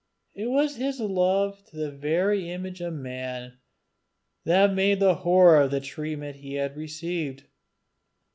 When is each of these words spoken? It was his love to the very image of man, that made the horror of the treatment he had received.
It 0.33 0.47
was 0.47 0.77
his 0.77 0.99
love 0.99 1.63
to 1.65 1.77
the 1.77 1.91
very 1.91 2.49
image 2.49 2.81
of 2.81 2.95
man, 2.95 3.59
that 4.45 4.73
made 4.73 4.99
the 4.99 5.13
horror 5.13 5.61
of 5.61 5.69
the 5.69 5.79
treatment 5.79 6.37
he 6.37 6.55
had 6.55 6.75
received. 6.75 7.43